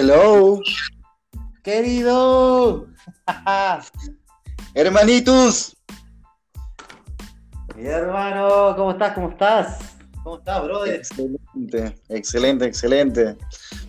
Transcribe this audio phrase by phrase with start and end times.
[0.00, 0.60] Hello,
[1.64, 2.86] Querido.
[4.74, 5.76] hermanitos.
[7.74, 9.14] Mi hermano, ¿cómo estás?
[9.14, 9.96] ¿Cómo estás?
[10.22, 10.94] ¿Cómo estás, brother?
[10.94, 13.36] Excelente, excelente, excelente.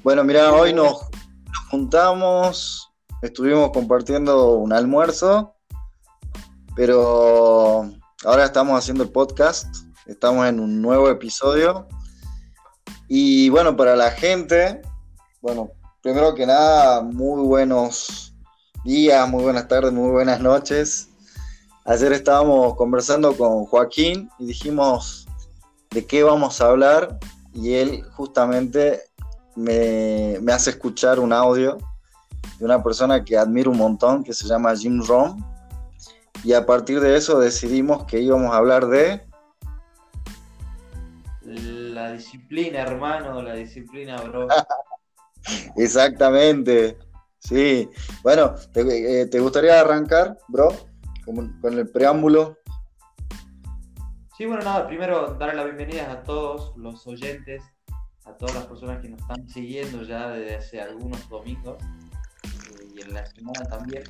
[0.02, 2.91] Bueno, mira, hoy nos, nos juntamos,
[3.21, 5.54] estuvimos compartiendo un almuerzo,
[6.76, 7.87] pero
[8.26, 9.68] ahora estamos haciendo el podcast,
[10.07, 11.87] estamos en un nuevo episodio.
[13.07, 14.82] Y bueno, para la gente,
[15.42, 15.70] bueno,
[16.02, 18.34] primero que nada, muy buenos
[18.86, 21.10] días, muy buenas tardes, muy buenas noches.
[21.86, 25.28] Ayer estábamos conversando con Joaquín y dijimos
[25.92, 27.20] de qué vamos a hablar
[27.54, 29.02] y él justamente
[29.56, 31.78] me, me hace escuchar un audio
[32.59, 35.44] de una persona que admiro un montón, que se llama Jim Rohn.
[36.44, 39.22] Y a partir de eso decidimos que íbamos a hablar de...
[41.42, 44.48] La disciplina, hermano, la disciplina, bro.
[45.76, 46.98] Exactamente.
[47.40, 47.90] Sí.
[48.22, 50.70] Bueno, ¿te, eh, ¿te gustaría arrancar, bro?
[51.26, 52.58] Con, el preámbulo.
[54.38, 57.64] Sí, bueno, nada, primero darle la bienvenida a todos los oyentes,
[58.26, 61.78] a todas las personas que nos están siguiendo ya desde hace algunos domingos
[62.44, 64.04] eh, y en la semana también.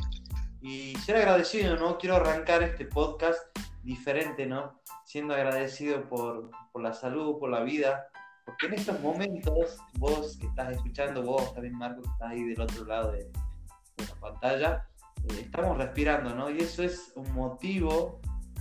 [0.61, 1.97] Y ser agradecido, ¿no?
[1.97, 3.39] Quiero arrancar este podcast
[3.83, 4.79] diferente, ¿no?
[5.05, 8.07] Siendo agradecido por, por la salud, por la vida,
[8.49, 12.59] porque en estos momentos, vos que estás escuchando, vos también, Marco, que estás ahí del
[12.59, 14.87] otro lado de, de la pantalla,
[15.29, 16.49] eh, estamos respirando, ¿no?
[16.49, 18.19] Y eso es un motivo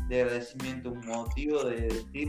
[0.09, 2.29] de agradecimiento, un motivo de decir,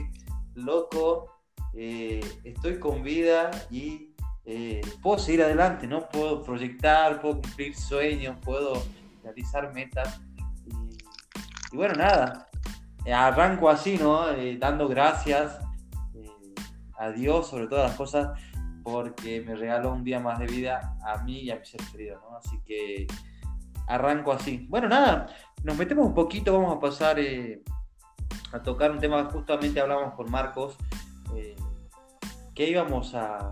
[0.55, 1.35] loco,
[1.73, 6.07] eh, estoy con vida y eh, puedo seguir adelante, ¿no?
[6.07, 8.81] Puedo proyectar, puedo cumplir sueños, puedo
[9.21, 10.21] realizar metas.
[10.65, 12.47] Y, y bueno, nada,
[13.13, 14.29] arranco así, ¿no?
[14.29, 15.59] Eh, dando gracias
[16.99, 18.39] a Dios sobre todas las cosas
[18.83, 22.21] porque me regaló un día más de vida a mí y a mi ser querido.
[22.37, 23.07] Así que
[23.87, 24.67] arranco así.
[24.69, 25.27] Bueno, nada,
[25.63, 27.63] nos metemos un poquito, vamos a pasar eh,
[28.51, 30.77] a tocar un tema, justamente hablamos con Marcos,
[31.35, 31.55] eh,
[32.53, 33.49] qué íbamos a...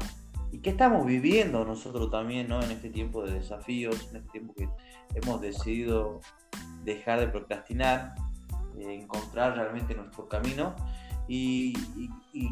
[0.52, 2.62] y qué estamos viviendo nosotros también, ¿no?
[2.62, 4.70] En este tiempo de desafíos, en este tiempo que
[5.16, 6.22] hemos decidido
[6.84, 8.16] dejar de procrastinar,
[8.78, 10.76] eh, encontrar realmente nuestro camino.
[11.28, 11.74] Y,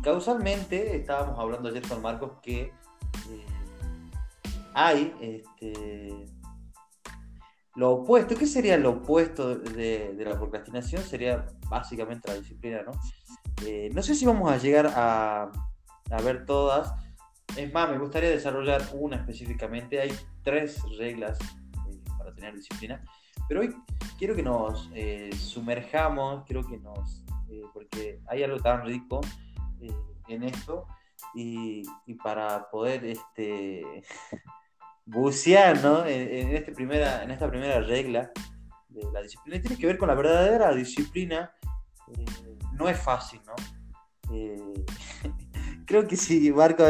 [0.03, 3.45] causalmente estábamos hablando ayer con Marcos que eh,
[4.73, 6.25] hay este,
[7.75, 8.35] lo opuesto.
[8.35, 11.03] ¿Qué sería lo opuesto de, la procrastinación?
[11.03, 12.91] Sería básicamente la disciplina, ¿no?
[13.65, 15.51] Eh, no sé si vamos a llegar a,
[16.11, 16.93] a ver todas.
[17.55, 19.99] Es más, me gustaría desarrollar una específicamente.
[19.99, 20.11] Hay
[20.43, 21.39] tres reglas
[21.89, 23.01] eh, para tener disciplina.
[23.47, 23.75] Pero hoy
[24.17, 27.23] quiero que nos eh, sumerjamos, quiero que nos...
[27.55, 29.21] eh, porque hay algo tan rico
[29.79, 29.95] eh,
[30.27, 30.85] en esto
[31.33, 34.03] y, y para poder este,
[35.05, 36.05] bucear ¿no?
[36.05, 38.29] en, en este primera, en esta primera regla
[38.89, 41.53] de la disciplina, tiene que ver con la verdadera disciplina.
[42.17, 42.25] eh,
[42.73, 43.55] no es fácil, ¿no?
[45.85, 46.83] Creo que si Marco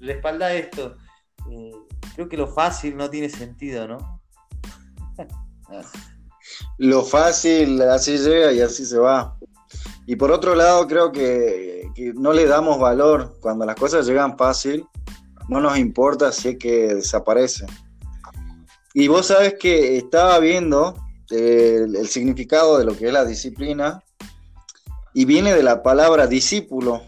[0.00, 0.96] respalda esto,
[2.14, 4.20] creo que lo fácil no tiene sentido, ¿no?
[6.78, 9.37] Lo fácil, así llega y así se va.
[10.10, 13.36] Y por otro lado, creo que, que no le damos valor.
[13.42, 14.86] Cuando las cosas llegan fácil,
[15.50, 17.66] no nos importa si es que desaparece.
[18.94, 20.94] Y vos sabes que estaba viendo
[21.30, 24.02] eh, el, el significado de lo que es la disciplina
[25.12, 27.02] y viene de la palabra discípulo.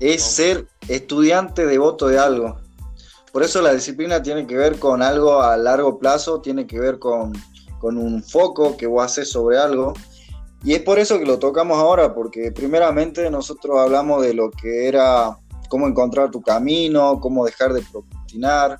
[0.00, 2.60] Es ser estudiante devoto de algo.
[3.32, 6.98] Por eso la disciplina tiene que ver con algo a largo plazo, tiene que ver
[6.98, 7.32] con,
[7.78, 9.94] con un foco que vos haces sobre algo.
[10.64, 14.88] Y es por eso que lo tocamos ahora, porque primeramente nosotros hablamos de lo que
[14.88, 15.36] era
[15.68, 18.78] cómo encontrar tu camino, cómo dejar de procrastinar.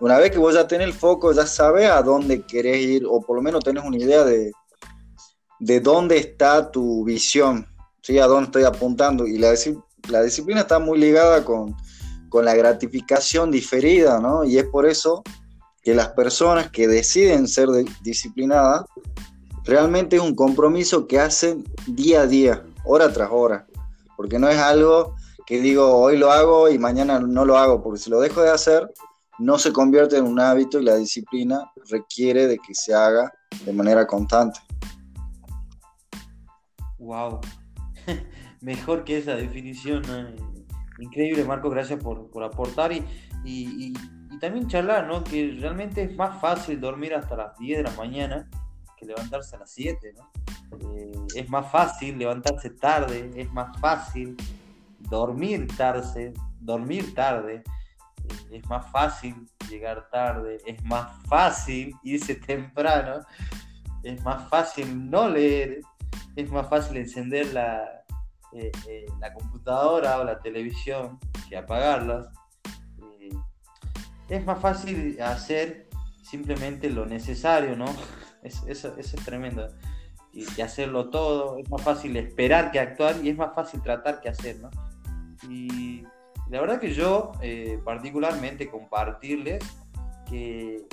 [0.00, 3.20] Una vez que vos ya tenés el foco, ya sabes a dónde querés ir, o
[3.20, 4.52] por lo menos tenés una idea de,
[5.58, 7.66] de dónde está tu visión,
[8.02, 8.18] ¿sí?
[8.18, 9.26] a dónde estoy apuntando.
[9.26, 11.74] Y la, disci- la disciplina está muy ligada con,
[12.28, 14.44] con la gratificación diferida, ¿no?
[14.44, 15.22] Y es por eso
[15.82, 17.68] que las personas que deciden ser
[18.02, 18.84] disciplinadas,
[19.64, 23.66] realmente es un compromiso que hacen día a día, hora tras hora,
[24.16, 25.14] porque no es algo
[25.46, 28.50] que digo hoy lo hago y mañana no lo hago, porque si lo dejo de
[28.50, 28.92] hacer,
[29.38, 33.32] no se convierte en un hábito y la disciplina requiere de que se haga
[33.64, 34.60] de manera constante.
[36.98, 37.40] Wow.
[38.60, 40.02] Mejor que esa definición.
[40.98, 42.98] Increíble, Marco, gracias por, por aportar y,
[43.44, 43.92] y, y-
[44.30, 45.24] y también charlar, ¿no?
[45.24, 48.48] Que realmente es más fácil dormir hasta las 10 de la mañana
[49.06, 50.30] levantarse a las 7, ¿no?
[50.94, 54.36] Eh, es más fácil levantarse tarde, es más fácil
[54.98, 57.62] dormir tarde, dormir tarde.
[58.52, 59.34] es más fácil
[59.68, 63.20] llegar tarde, es más fácil irse temprano,
[64.02, 65.80] es más fácil no leer,
[66.36, 68.04] es más fácil encender la,
[68.52, 72.28] eh, eh, la computadora o la televisión que apagarlas.
[73.20, 73.30] Eh,
[74.28, 75.88] es más fácil hacer
[76.22, 77.86] simplemente lo necesario, ¿no?
[78.42, 79.68] Eso, es tremendo.
[80.32, 84.28] Y, hacerlo todo, es más fácil esperar que actuar y es más fácil tratar que
[84.28, 84.70] hacer, ¿no?
[85.48, 86.02] Y
[86.48, 87.32] la verdad que yo,
[87.84, 89.64] particularmente, compartirles
[90.28, 90.86] que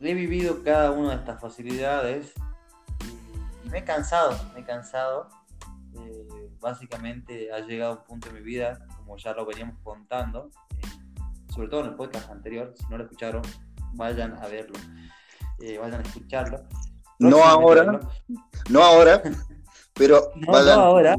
[0.00, 2.32] he vivido cada una de estas facilidades
[3.04, 5.28] y, me he cansado, me he cansado.
[5.94, 10.86] Eh, básicamente ha llegado un punto en mi vida, como ya lo veníamos contando, eh,
[11.52, 13.42] sobre todo en el podcast anterior, si no lo escucharon,
[13.94, 14.78] vayan a verlo,
[15.60, 16.60] eh, vayan a escucharlo.
[17.18, 18.00] No ahora,
[18.68, 19.22] no ahora,
[19.94, 21.16] pero no, ahora.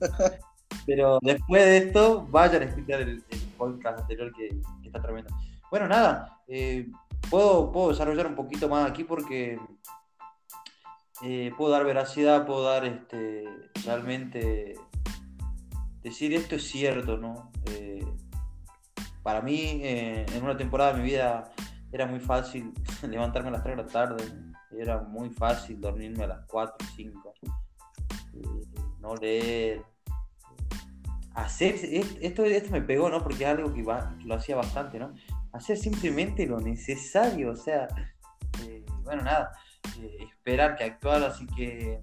[0.86, 3.22] pero después de esto, vayan a escuchar el,
[3.56, 4.48] podcast anterior que,
[4.80, 5.34] que, está tremendo.
[5.70, 6.40] Bueno, nada,
[7.30, 9.58] puedo, puedo desarrollar un poquito más aquí porque
[11.24, 13.44] eh, puedo dar veracidad, puedo dar este,
[13.84, 14.74] realmente
[16.02, 17.52] decir esto es cierto, ¿no?
[17.66, 18.04] Eh,
[19.22, 21.52] para mí, eh, en una temporada de mi vida
[21.92, 22.72] era muy fácil
[23.08, 24.24] levantarme a las 3 de la tarde,
[24.76, 27.34] era muy fácil dormirme a las 4, 5,
[29.00, 29.82] no leer.
[31.34, 31.76] Hacer,
[32.20, 33.22] esto, esto me pegó, ¿no?
[33.22, 35.14] Porque es algo que, que lo hacía bastante, ¿no?
[35.52, 37.88] hacer simplemente lo necesario, o sea,
[38.62, 39.52] eh, bueno, nada,
[40.00, 42.00] eh, esperar que actuara, así que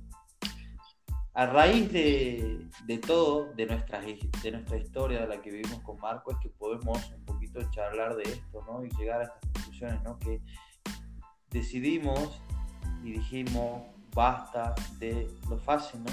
[1.34, 6.32] a raíz de, todo, de nuestra, de nuestra historia, de la que vivimos con Marco,
[6.32, 8.84] es que podemos un poquito charlar de esto, ¿no?
[8.84, 9.69] Y llegar a estas
[10.04, 10.18] ¿no?
[10.20, 10.42] Que
[11.50, 12.42] decidimos
[13.04, 13.84] y dijimos,
[14.14, 16.12] basta de lo fácil, ¿no?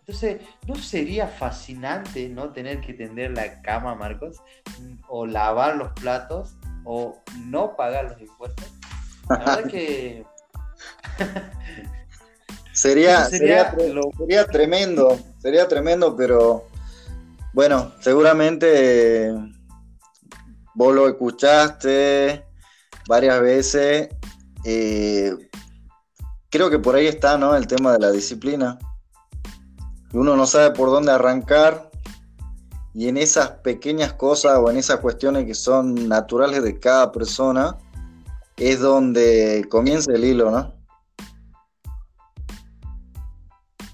[0.00, 4.40] Entonces, ¿no sería fascinante no tener que tender la cama, Marcos?
[5.08, 8.72] O lavar los platos o no pagar los impuestos.
[9.28, 10.24] La verdad que...
[12.72, 13.74] sería, sería,
[14.16, 16.66] sería, tremendo, sería tremendo, pero
[17.52, 19.32] bueno, seguramente
[20.74, 22.45] vos lo escuchaste
[23.06, 24.08] varias veces.
[24.64, 25.34] Eh,
[26.50, 27.54] creo que por ahí está, ¿no?
[27.54, 28.78] El tema de la disciplina.
[30.12, 31.90] Uno no sabe por dónde arrancar
[32.94, 37.76] y en esas pequeñas cosas o en esas cuestiones que son naturales de cada persona
[38.56, 40.74] es donde comienza el hilo, ¿no?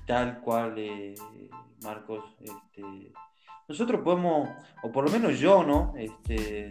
[0.06, 1.14] Tal cual, eh,
[1.82, 2.24] Marcos.
[2.40, 3.12] Este,
[3.66, 4.50] nosotros podemos,
[4.82, 5.94] o por lo menos yo, ¿no?
[5.96, 6.70] Este,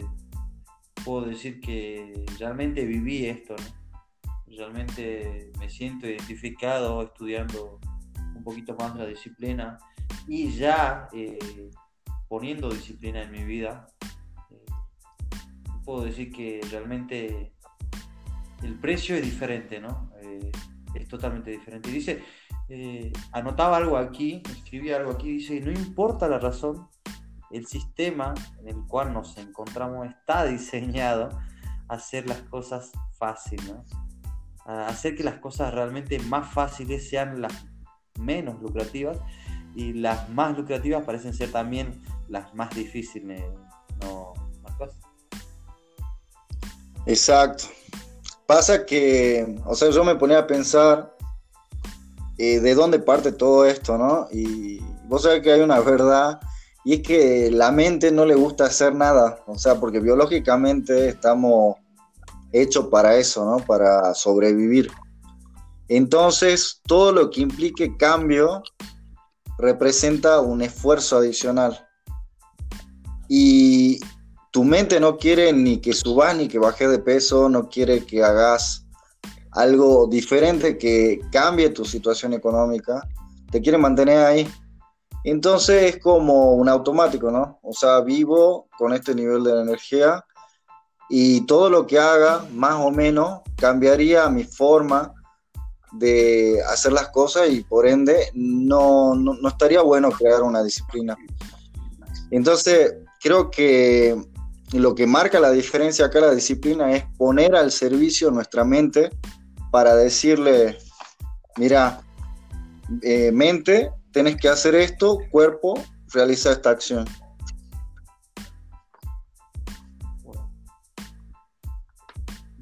[1.04, 3.82] puedo decir que realmente viví esto, ¿no?
[4.56, 7.80] Realmente me siento identificado estudiando
[8.36, 9.78] un poquito más la disciplina
[10.28, 11.40] y ya eh,
[12.28, 13.88] poniendo disciplina en mi vida,
[14.50, 14.66] eh,
[15.84, 17.54] puedo decir que realmente
[18.64, 20.12] el precio es diferente, ¿no?
[20.22, 20.52] Eh,
[20.94, 21.90] es totalmente diferente.
[21.90, 22.24] Dice,
[22.70, 26.88] eh, anotaba algo aquí, escribía algo aquí, dice, no importa la razón,
[27.54, 31.30] el sistema en el cual nos encontramos está diseñado
[31.88, 33.84] a hacer las cosas fáciles, ¿no?
[34.66, 37.66] A hacer que las cosas realmente más fáciles sean las
[38.20, 39.18] menos lucrativas
[39.76, 43.44] y las más lucrativas parecen ser también las más difíciles,
[44.02, 44.96] ¿no, Marcos?
[47.06, 47.66] Exacto.
[48.46, 51.16] Pasa que, o sea, yo me ponía a pensar
[52.38, 54.28] eh, de dónde parte todo esto, ¿no?
[54.32, 56.40] Y vos sabés que hay una verdad,
[56.84, 61.76] y es que la mente no le gusta hacer nada, o sea, porque biológicamente estamos
[62.52, 63.66] hechos para eso, ¿no?
[63.66, 64.92] Para sobrevivir.
[65.88, 68.64] Entonces, todo lo que implique cambio
[69.58, 71.88] representa un esfuerzo adicional
[73.28, 74.00] y
[74.52, 78.24] tu mente no quiere ni que subas ni que bajes de peso, no quiere que
[78.24, 78.86] hagas
[79.52, 83.08] algo diferente que cambie tu situación económica,
[83.52, 84.48] te quiere mantener ahí.
[85.24, 87.60] Entonces es como un automático, ¿no?
[87.62, 90.26] O sea, vivo con este nivel de energía
[91.10, 95.14] y todo lo que haga, más o menos, cambiaría mi forma
[95.92, 101.18] de hacer las cosas y por ende no, no, estaría bueno crear una disciplina.
[102.32, 104.16] Entonces, creo que
[104.72, 109.10] lo que marca la diferencia acá la disciplina es poner al servicio nuestra mente
[109.70, 110.78] para decirle,
[111.58, 112.02] mira,
[113.02, 115.74] eh, mente, tenés que hacer esto, cuerpo,
[116.14, 117.06] realiza esta acción.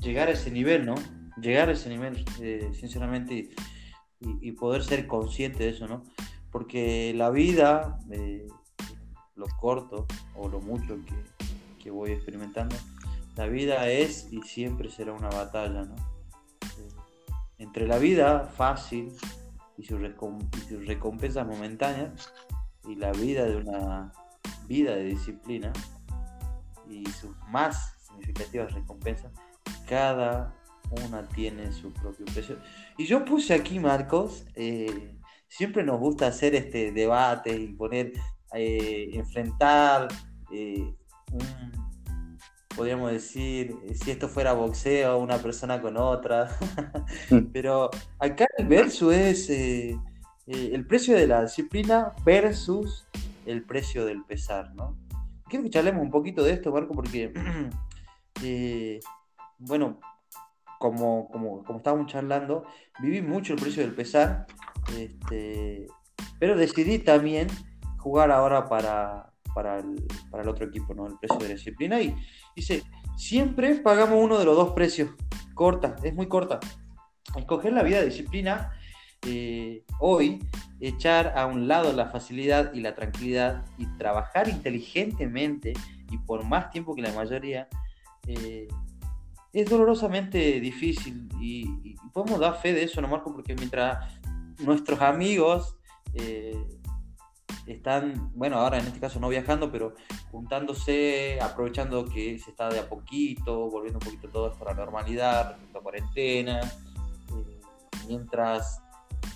[0.01, 0.95] Llegar a ese nivel, ¿no?
[1.41, 3.49] Llegar a ese nivel, eh, sinceramente,
[4.21, 6.03] y, poder ser consciente de eso, ¿no?
[6.51, 8.47] Porque la vida, eh,
[9.35, 11.15] lo corto o lo mucho que,
[11.81, 12.75] que voy experimentando,
[13.35, 15.95] la vida es y siempre será una batalla, ¿no?
[16.77, 16.89] Eh,
[17.57, 19.13] entre la vida fácil
[19.79, 19.99] y sus,
[20.85, 22.33] recompensas momentáneas
[22.85, 24.11] y la vida de una
[24.67, 25.71] vida de disciplina
[26.87, 29.31] y sus más significativas recompensas,
[29.87, 30.53] cada
[31.07, 32.57] una tiene su propio precio.
[32.97, 35.15] Y yo puse aquí, Marcos, eh,
[35.47, 38.13] siempre nos gusta hacer este debate y poner,
[38.53, 40.09] eh, enfrentar
[40.51, 40.93] eh,
[42.79, 46.49] podríamos decir, si esto fuera boxeo, una persona con otra.
[47.29, 47.47] Mm.
[47.53, 53.05] Pero acá el verso es el precio de la disciplina versus
[53.45, 54.97] el precio del pesar, ¿no?
[55.49, 57.33] Quiero que charlemos un poquito de esto, Marco, porque,
[59.57, 59.99] bueno,
[60.79, 62.63] como, como, como estábamos charlando,
[63.01, 64.47] viví mucho el precio del pesar,
[64.97, 65.85] este,
[66.39, 67.49] pero decidí también
[67.97, 71.07] jugar ahora para, para, el, otro equipo, ¿no?
[71.07, 72.01] El precio de la disciplina.
[72.01, 72.15] Y
[72.55, 72.83] dice,
[73.17, 75.09] siempre pagamos uno de los dos precios.
[75.53, 76.59] Corta, es muy corta.
[77.35, 78.71] Escoger la vida de disciplina,
[79.25, 80.39] eh, hoy,
[80.79, 85.73] echar a un lado la facilidad y la tranquilidad y trabajar inteligentemente
[86.09, 87.67] y por más tiempo que la mayoría,
[88.27, 88.67] eh,
[89.51, 93.31] es dolorosamente difícil y, podemos dar fe de eso, ¿no, Marco?
[93.31, 94.19] Porque mientras
[94.59, 95.77] nuestros amigos
[96.15, 96.55] eh,
[97.73, 99.95] están, bueno, ahora en este caso no viajando, pero
[100.31, 104.85] juntándose, aprovechando que se está de a poquito, volviendo un poquito todo esto a la
[104.85, 107.61] normalidad, respecto cuarentena, eh,
[108.07, 108.81] mientras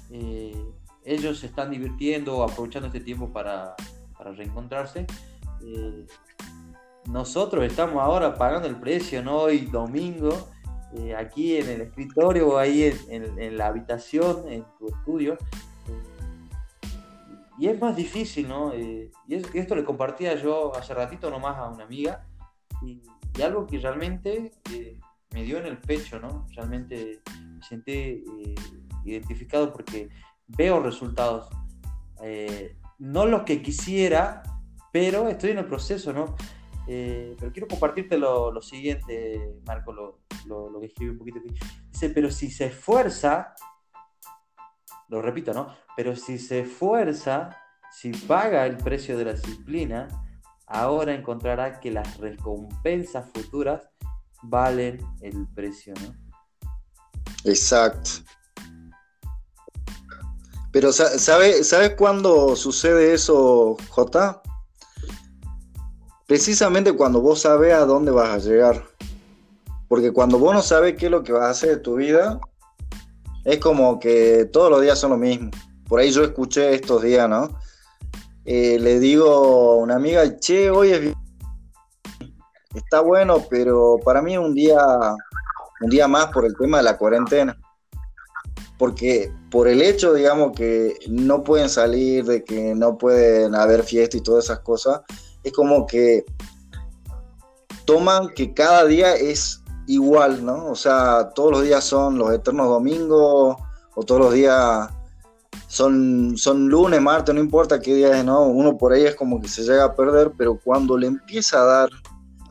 [0.09, 0.65] eh,
[1.05, 3.75] ellos se están divirtiendo, aprovechando este tiempo para,
[4.17, 5.05] para reencontrarse,
[7.09, 9.37] nosotros estamos ahora pagando el precio, ¿no?
[9.37, 10.49] Hoy domingo,
[10.95, 15.37] eh, aquí en el escritorio o ahí en, la habitación, en tu estudio.
[17.59, 18.73] Eh, y es más difícil, ¿no?
[18.73, 22.27] Eh, y, esto le compartía yo hace ratito nomás a una amiga.
[22.81, 23.01] Y,
[23.43, 24.51] algo que realmente
[25.31, 26.45] me dio en el pecho, ¿no?
[26.55, 28.23] Realmente me sentí
[29.03, 30.09] identificado porque
[30.45, 31.49] veo resultados.
[32.99, 34.43] no los que quisiera,
[34.91, 36.35] pero estoy en el proceso, ¿no?
[36.87, 41.53] Eh, pero quiero compartirte lo, siguiente, Marco, lo, lo, que escribí un poquito aquí.
[41.91, 43.53] Dice, pero si se esfuerza,
[45.13, 45.67] lo repito, ¿no?
[45.95, 47.57] Pero si se esfuerza,
[47.91, 50.07] si paga el precio de la disciplina,
[50.67, 53.89] ahora encontrará que las recompensas futuras
[54.41, 56.15] valen el precio, ¿no?
[57.45, 58.09] Exacto.
[60.71, 64.41] Pero ¿sabes sabe cuándo sucede eso, J?
[66.33, 68.83] precisamente cuando vos sabes a dónde vas a llegar.
[69.87, 72.39] Porque cuando vos no sabes qué es lo que vas a hacer de tu vida,
[73.45, 75.51] es como que todos los días son lo mismo.
[75.87, 77.49] Por ahí yo escuché estos días, ¿no?
[78.45, 81.13] Eh, le digo a una amiga, che, hoy es
[82.75, 84.79] está bueno, pero para mí un día,
[85.81, 87.57] un día más por el tema de la cuarentena.
[88.77, 94.17] Porque por el hecho, digamos, que no pueden salir, de que no pueden haber fiesta
[94.17, 95.01] y todas esas cosas,
[95.43, 96.25] es como que
[97.85, 100.67] toman que cada día es igual, ¿no?
[100.67, 103.57] O sea, todos los días son los eternos domingos,
[103.95, 104.89] o todos los días
[105.67, 108.43] son, son lunes, martes, no importa qué día es, ¿no?
[108.43, 111.65] Uno por ahí es como que se llega a perder, pero cuando le empieza a
[111.65, 111.89] dar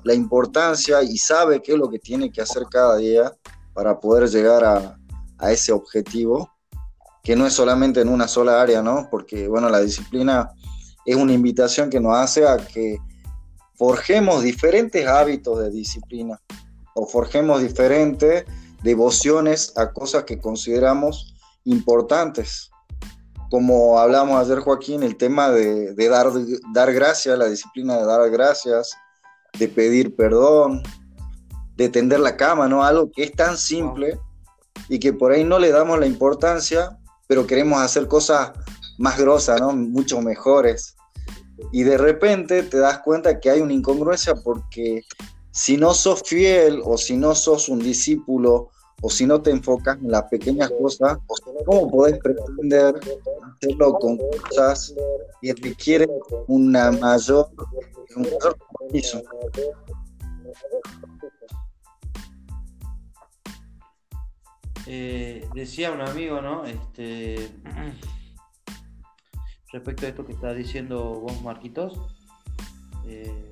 [0.05, 3.33] la importancia y sabe qué es lo que tiene que hacer cada día
[3.73, 4.99] para poder llegar a,
[5.39, 6.51] a ese objetivo,
[7.23, 9.09] que no es solamente en una sola área, ¿no?
[9.11, 10.51] Porque, bueno, la disciplina
[11.07, 12.99] es una invitación que nos hace a que
[13.77, 16.41] forjemos diferentes hábitos de disciplina
[16.95, 18.45] o forjemos diferentes
[18.83, 21.35] devociones a cosas que consideramos
[21.65, 22.71] importantes.
[23.51, 26.29] Como hablamos ayer, Joaquín, el tema de, dar,
[26.73, 28.93] dar gracias, la disciplina de dar gracias,
[29.59, 30.83] de pedir perdón,
[31.77, 32.83] de tender la cama, ¿no?
[32.83, 34.19] Algo que es tan simple
[34.89, 38.53] y que por ahí no le damos la importancia, pero queremos hacer cosas
[38.99, 39.73] más grosas, ¿no?
[39.73, 40.97] Mucho mejores.
[41.73, 45.03] Y de repente te das cuenta que hay una incongruencia porque
[45.52, 48.71] si no sos fiel o si no sos un discípulo
[49.02, 51.18] o si no te enfocas en las pequeñas cosas,
[51.66, 52.94] ¿cómo podés pretender
[53.56, 54.94] hacerlo con cosas
[55.40, 56.11] que requieren
[56.47, 57.50] una mayor,
[58.16, 59.23] un mayor compromiso?
[64.87, 66.64] Eh, decía un amigo, ¿no?
[66.64, 67.50] Este,
[69.73, 71.99] respecto a esto que está diciendo vos, Marquitos.
[73.06, 73.51] Eh,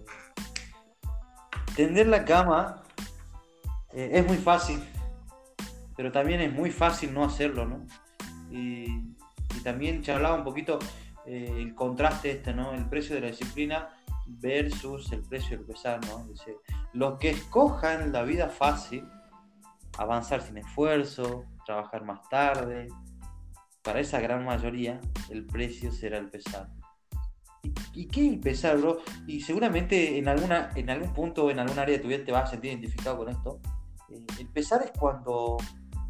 [1.81, 2.83] tender la cama
[3.95, 4.85] eh, es muy fácil,
[5.97, 7.87] pero también es muy fácil no hacerlo, ¿no?
[8.51, 9.09] Y,
[9.65, 10.79] también charlaba un poquito
[11.27, 12.73] eh, el contraste este, ¿no?
[12.73, 13.89] El precio de la disciplina
[14.27, 16.27] versus el precio del pesar, ¿no?
[16.93, 19.07] Los que escojan la vida fácil,
[19.99, 22.89] avanzar sin esfuerzo, trabajar más tarde,
[23.83, 26.69] para esa gran mayoría el precio será el pesar.
[27.93, 28.41] ¿Y, qué
[28.77, 28.99] bro?
[29.27, 32.45] Y seguramente en, alguna, en algún punto, en algún área de tu vida te vas
[32.45, 33.61] a sentir identificado con esto.
[34.09, 35.57] Eh, el pesar es cuando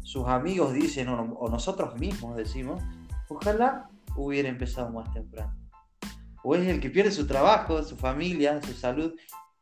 [0.03, 2.81] sus amigos dicen, o, nosotros mismos decimos,
[3.29, 5.55] ojalá hubiera empezado más temprano.
[6.43, 9.13] O es el que pierde su trabajo, su familia, su salud,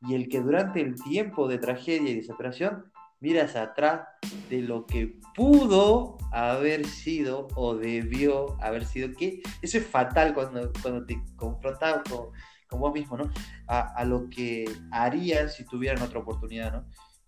[0.02, 2.86] y el que durante el tiempo de tragedia y desesperación
[3.20, 4.08] miras atrás
[4.50, 9.14] de lo que pudo haber sido o debió haber sido.
[9.16, 13.32] Que eso es fatal cuando, cuando te confrontas con, vos mismo, ¿no?
[13.68, 16.86] A, lo que harían si tuvieran otra oportunidad, ¿no?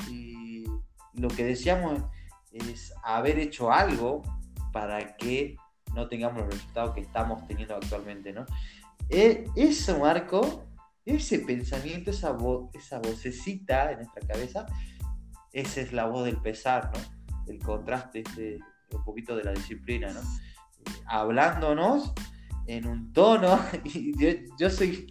[0.09, 0.63] Y
[1.13, 2.03] lo que decíamos
[2.51, 4.21] es haber hecho algo
[4.71, 5.55] para que
[5.95, 8.45] no tengamos los resultados que estamos teniendo actualmente, ¿no?
[9.09, 10.63] E, eso, Marco,
[11.05, 12.37] ese pensamiento, esa,
[12.73, 14.65] esa vocecita en nuestra cabeza,
[15.53, 17.51] esa es la voz del pesar, ¿no?
[17.51, 18.59] El contraste, de,
[18.93, 20.21] un poquito de la disciplina, ¿no?
[21.05, 22.13] hablándonos
[22.67, 24.13] en un tono, y
[24.57, 25.07] yo, soy,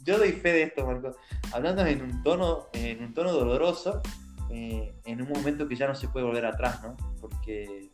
[0.00, 1.16] yo doy fe de esto, Marco,
[1.52, 4.02] hablándonos en un tono, en un tono doloroso,
[4.50, 6.96] eh, en un momento que ya no se puede volver atrás, ¿no?
[7.20, 7.90] Porque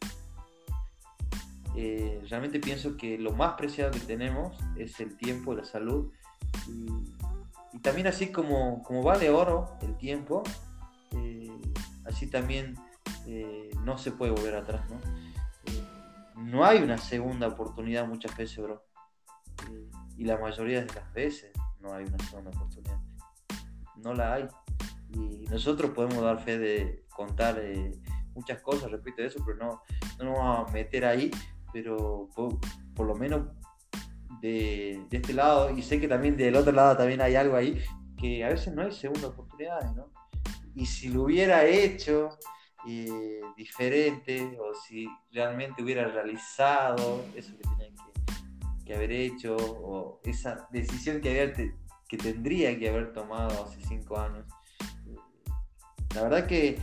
[1.76, 6.10] eh, realmente pienso que lo más preciado que tenemos es el tiempo, la salud,
[6.68, 7.12] y,
[7.80, 10.42] también así como, como vale oro el tiempo,
[11.16, 11.50] eh,
[12.04, 12.76] así también
[13.26, 14.96] eh, no se puede volver atrás, ¿no?
[15.66, 15.82] Eh,
[16.36, 18.84] no hay una segunda oportunidad muchas veces, bro.
[20.16, 23.00] y la mayoría de las veces no hay una segunda oportunidad.
[23.96, 24.48] No la hay.
[25.10, 27.62] Y nosotros podemos dar fe de contar
[28.34, 29.82] muchas cosas respecto a eso, pero no,
[30.18, 31.30] no nos vamos a meter ahí.
[31.72, 33.48] Pero por, lo menos
[34.40, 37.82] de, de, este lado, y sé que también del otro lado también hay algo ahí,
[38.16, 40.10] que a veces no hay segunda oportunidad, ¿no?
[40.74, 42.30] Y si lo hubiera hecho
[42.86, 47.92] eh, diferente o si realmente hubiera realizado eso que tenía
[48.84, 51.74] que, haber hecho o esa decisión que,
[52.08, 54.44] que tendría que haber tomado hace cinco años.
[55.08, 55.16] Eh,
[56.14, 56.78] la verdad que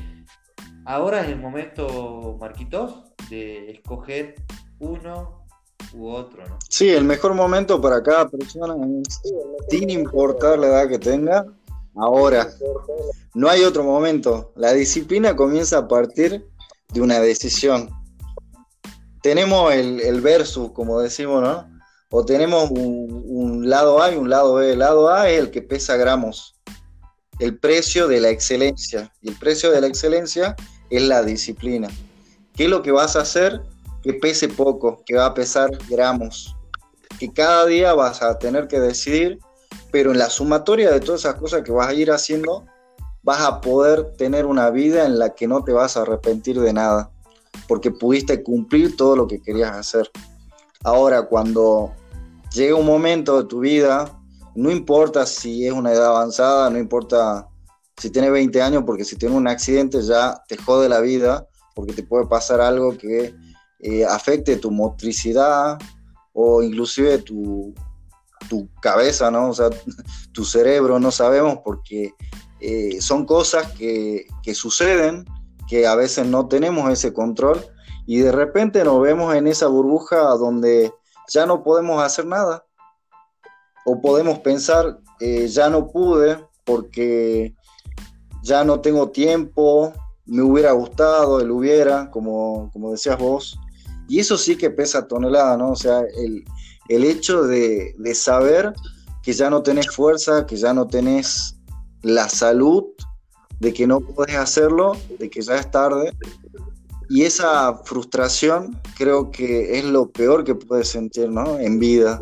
[0.85, 4.35] ahora es el momento, Marquitos, de escoger
[4.79, 5.45] uno
[5.93, 6.57] u otro, ¿no?
[6.69, 8.75] Sí, el mejor momento para cada persona,
[9.69, 11.45] sin importar la edad que tenga,
[12.01, 12.49] ahora.
[13.33, 14.51] No hay otro momento.
[14.55, 16.45] La disciplina comienza a partir
[16.93, 17.89] de una decisión.
[19.21, 21.79] Tenemos el, el versus, como decimos, ¿no?
[22.11, 24.71] O tenemos un, lado A y un lado B.
[24.71, 26.55] El lado A es el que pesa gramos.
[27.39, 29.13] El precio de la excelencia.
[29.21, 30.55] Y el precio de la excelencia
[30.89, 31.87] es la disciplina.
[32.55, 33.61] ¿Qué es lo que vas a hacer?
[34.01, 36.55] Que pese poco, que va a pesar gramos.
[37.19, 39.37] Que cada día vas a tener que decidir
[39.91, 42.65] pero en la sumatoria de todas esas cosas que vas a ir haciendo,
[43.23, 46.73] vas a poder tener una vida en la que no te vas a arrepentir de
[46.73, 47.11] nada,
[47.67, 50.09] porque pudiste cumplir todo lo que querías hacer.
[50.83, 51.91] Ahora, cuando
[52.53, 54.17] llega un momento de tu vida,
[54.55, 57.47] no importa si es una edad avanzada, no importa
[57.97, 61.93] si tienes 20 años, porque si tienes un accidente ya te jode la vida, porque
[61.93, 63.35] te puede pasar algo que
[63.79, 65.77] eh, afecte tu motricidad
[66.33, 67.73] o inclusive tu,
[68.47, 69.49] tu cabeza, ¿no?
[69.49, 69.69] O sea,
[70.31, 72.13] tu cerebro, no sabemos porque
[72.59, 75.25] eh, son cosas que, suceden,
[75.67, 77.63] que a veces no tenemos ese control
[78.05, 80.91] y de repente nos vemos en esa burbuja donde
[81.27, 82.65] ya no podemos hacer nada.
[83.85, 87.55] O podemos pensar, eh, ya no pude porque
[88.43, 89.93] ya no tengo tiempo,
[90.25, 93.59] me hubiera gustado, él hubiera, como, como decías vos.
[94.07, 95.71] Y eso sí que pesa tonelada, ¿no?
[95.71, 96.43] O sea, el,
[96.89, 98.73] el hecho de, saber
[99.23, 101.55] que ya no tenés fuerza, que ya no tenés
[102.01, 102.83] la salud,
[103.59, 106.11] de que no puedes hacerlo, de que ya es tarde.
[107.09, 111.59] Y esa frustración creo que es lo peor que puedes sentir ¿no?
[111.59, 112.21] en vida.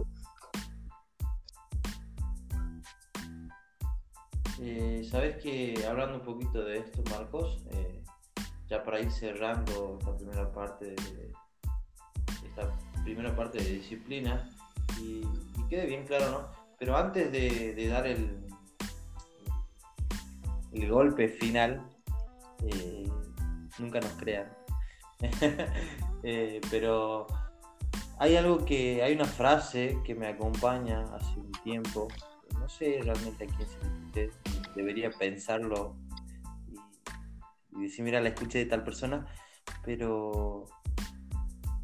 [4.59, 8.03] Eh, Sabes que hablando un poquito de esto, Marcos, eh,
[8.69, 11.31] ya para ir cerrando esta primera parte de
[12.45, 14.49] esta primera parte de disciplina,
[14.99, 15.21] y,
[15.69, 16.51] quede bien claro, ¿no?
[16.79, 18.45] Pero antes de, dar el,
[20.71, 21.85] el golpe final,
[22.63, 23.09] eh,
[23.79, 24.51] nunca nos crean.
[26.23, 27.27] Eh, pero
[28.17, 32.07] hay algo que, hay una frase que me acompaña hace un tiempo,
[32.59, 33.69] no sé realmente a quién
[34.13, 34.31] se
[34.75, 35.95] debería pensarlo
[36.67, 39.27] y, y decir, mira, la escuché de tal persona,
[39.85, 40.65] pero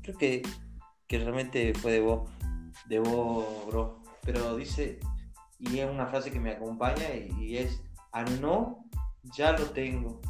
[0.01, 0.41] creo que,
[1.07, 2.29] que realmente fue de vos
[2.85, 4.01] de vos, bro.
[4.21, 4.99] Pero dice,
[5.59, 8.85] y es una frase que me acompaña y, es, a no,
[9.23, 10.21] ya lo tengo.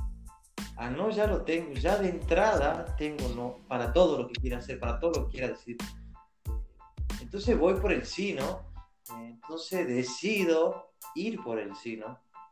[0.77, 1.73] A no, ya lo tengo.
[1.73, 5.37] Ya de entrada tengo no para todo lo que quiera hacer, para todo lo que
[5.37, 5.77] quiera decir.
[7.21, 8.61] Entonces voy por el sí, ¿no?
[9.19, 11.99] Entonces decido ir por el sí.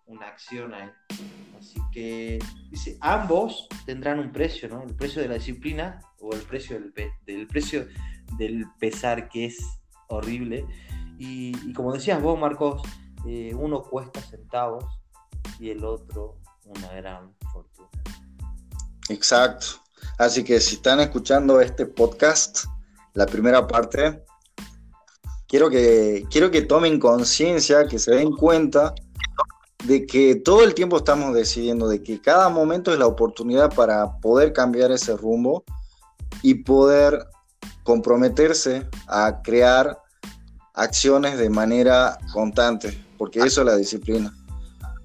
[0.08, 0.90] Una acción ahí.
[1.58, 4.84] Así que, dice, ambos tendrán un precio, ¿no?
[4.84, 6.94] El precio de la disciplina o el precio del,
[7.26, 7.88] del precio
[8.38, 9.81] del pesar, que es
[10.12, 10.66] horrible.
[11.18, 12.82] Y, como decías vos, Marcos,
[13.28, 14.86] eh, uno cuesta centavos
[15.60, 17.90] y el otro una gran fortuna.
[19.10, 19.68] Exacto.
[20.18, 22.66] Así que si están escuchando este podcast,
[23.14, 24.24] la primera parte,
[25.48, 28.96] quiero que, quiero que tomen conciencia, que se den cuenta
[29.84, 34.18] de que todo el tiempo estamos decidiendo, de que cada momento es la oportunidad para
[34.20, 35.64] poder cambiar ese rumbo
[36.42, 37.28] y poder
[37.84, 40.01] comprometerse a crear
[40.82, 44.34] acciones de manera constante, porque eso es la disciplina.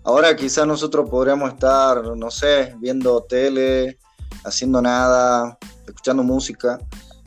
[0.04, 3.98] Ahora quizás nosotros podríamos estar, no sé, viendo tele,
[4.44, 6.78] haciendo nada, escuchando música.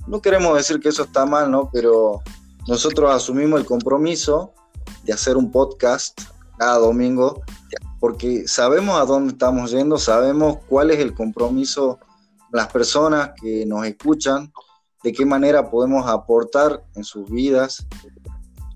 [0.07, 1.69] No queremos decir que eso está mal, ¿no?
[1.71, 2.21] Pero
[2.67, 4.53] nosotros asumimos el compromiso
[5.03, 6.19] de hacer un podcast
[6.57, 7.41] cada domingo
[7.99, 11.99] porque sabemos a dónde estamos yendo, sabemos cuál es el compromiso
[12.51, 14.51] las personas que nos escuchan,
[15.03, 17.85] de qué manera podemos aportar en sus vidas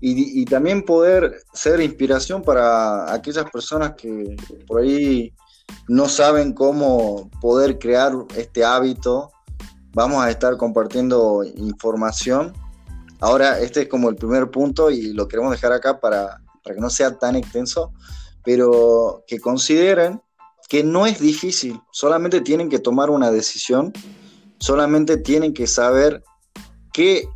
[0.06, 4.36] y, también poder ser inspiración para aquellas personas que
[4.66, 5.32] por ahí
[5.88, 9.30] no saben cómo poder crear este hábito.
[9.94, 12.52] Vamos a estar compartiendo información.
[13.20, 16.82] Ahora, este es como el primer punto y lo queremos dejar acá para, para que
[16.82, 17.94] no sea tan extenso,
[18.44, 20.20] pero que consideren
[20.68, 23.90] que no es difícil, solamente tienen que tomar una decisión,
[24.58, 26.22] solamente tienen que saber
[26.92, 27.26] qué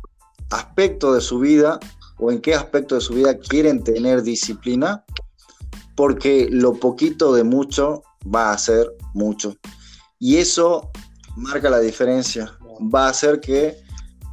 [0.51, 1.79] aspecto de su vida
[2.19, 5.03] o en qué aspecto de su vida quieren tener disciplina,
[5.95, 9.55] porque lo poquito de mucho va a ser mucho.
[10.19, 10.91] Y eso
[11.35, 12.57] marca la diferencia.
[12.93, 13.77] Va a hacer que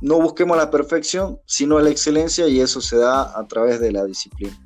[0.02, 4.04] no busquemos la perfección, sino la excelencia y eso se da a través de la
[4.04, 4.56] disciplina.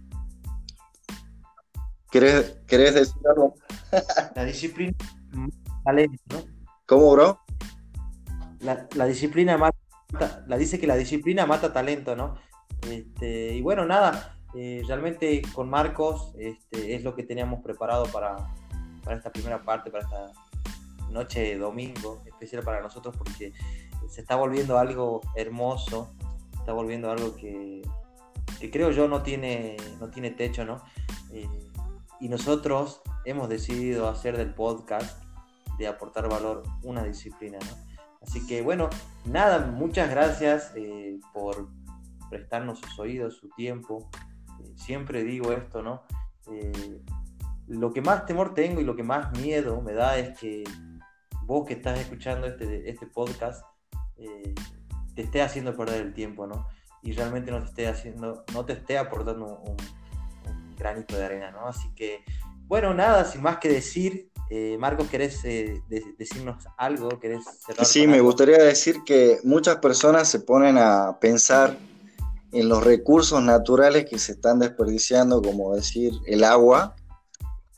[2.10, 3.54] ¿Querés, decir algo?
[4.34, 4.96] la disciplina
[5.84, 6.42] talento, ¿no?
[6.86, 7.40] ¿Cómo, bro?
[8.60, 12.34] La, la disciplina mata, la dice que la disciplina mata talento, ¿no?
[12.88, 18.36] Este, y bueno, nada, eh, realmente con Marcos este, es lo que teníamos preparado para,
[19.10, 20.32] esta primera parte, para esta
[21.10, 23.52] noche de domingo, especial para nosotros porque
[24.08, 26.14] se está volviendo algo hermoso,
[26.52, 27.82] está volviendo algo que,
[28.72, 30.82] creo yo no tiene, no tiene techo, ¿no?
[31.32, 31.46] Eh,
[32.20, 35.22] y nosotros hemos decidido hacer del podcast
[35.78, 37.90] de aportar valor una disciplina, ¿no?
[38.22, 38.90] Así que bueno,
[39.24, 41.68] nada, muchas gracias eh, por,
[42.30, 44.08] prestarnos sus oídos, su tiempo.
[44.60, 46.04] Eh, siempre digo esto, ¿no?
[46.50, 47.02] Eh,
[47.66, 50.64] lo que más temor tengo y lo que más miedo me da es que
[51.44, 53.64] vos que estás escuchando este, este podcast
[54.16, 54.54] eh,
[55.14, 56.66] te esté haciendo perder el tiempo, ¿no?
[57.02, 59.76] Y realmente no te esté haciendo, no te esté aportando un,
[60.76, 61.66] granito de arena, ¿no?
[61.66, 62.24] Así que,
[62.66, 64.30] bueno, nada, sin más que decir,
[64.78, 65.42] Marcos, ¿querés
[66.18, 67.20] decirnos algo?
[67.20, 71.76] ¿Querés cerrar sí, me gustaría decir que muchas personas se ponen a pensar
[72.52, 76.96] en los recursos naturales que se están desperdiciando, como decir el agua,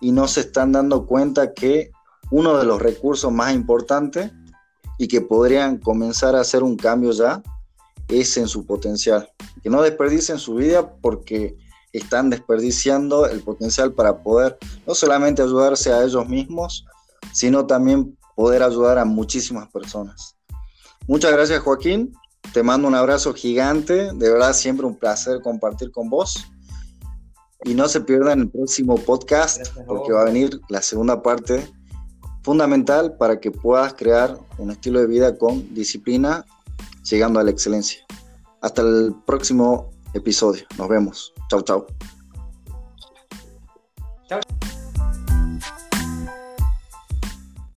[0.00, 1.90] y no se están dando cuenta que
[2.30, 4.32] uno de los recursos más importantes
[4.98, 7.42] y que podrían comenzar a hacer un cambio ya
[8.08, 9.30] es en su potencial.
[9.62, 11.56] Que no desperdicien su vida porque
[11.92, 16.87] están desperdiciando el potencial para poder no solamente ayudarse a ellos mismos,
[17.32, 20.37] sino también poder ayudar a muchísimas personas.
[21.06, 22.12] Muchas gracias Joaquín
[22.52, 26.44] te mando un abrazo gigante, de verdad siempre un placer compartir con vos.
[27.64, 31.66] Y no se pierdan el próximo podcast porque va a venir la segunda parte
[32.42, 36.44] fundamental para que puedas crear un estilo de vida con disciplina,
[37.09, 38.05] llegando a la excelencia.
[38.61, 40.64] Hasta el próximo episodio.
[40.76, 41.33] Nos vemos.
[41.48, 41.87] Chau, chau.
[44.28, 44.40] Chau.